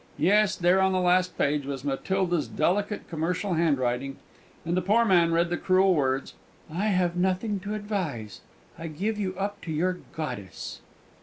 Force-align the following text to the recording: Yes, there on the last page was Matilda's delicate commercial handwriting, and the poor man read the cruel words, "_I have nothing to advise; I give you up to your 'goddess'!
Yes, 0.17 0.55
there 0.55 0.81
on 0.81 0.93
the 0.93 0.99
last 0.99 1.37
page 1.37 1.63
was 1.67 1.83
Matilda's 1.83 2.47
delicate 2.47 3.07
commercial 3.07 3.53
handwriting, 3.53 4.17
and 4.65 4.75
the 4.75 4.81
poor 4.81 5.05
man 5.05 5.31
read 5.31 5.51
the 5.51 5.57
cruel 5.57 5.93
words, 5.93 6.33
"_I 6.73 6.87
have 6.89 7.15
nothing 7.15 7.59
to 7.59 7.75
advise; 7.75 8.41
I 8.79 8.87
give 8.87 9.19
you 9.19 9.37
up 9.37 9.61
to 9.61 9.71
your 9.71 9.99
'goddess'! 10.13 10.81